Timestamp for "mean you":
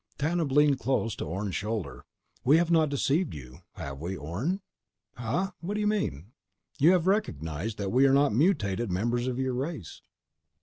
5.85-6.93